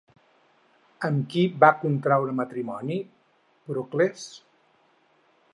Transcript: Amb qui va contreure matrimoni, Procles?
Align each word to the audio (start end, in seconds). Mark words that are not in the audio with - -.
Amb 1.09 1.27
qui 1.33 1.43
va 1.65 1.69
contreure 1.83 2.35
matrimoni, 2.41 2.99
Procles? 3.69 4.29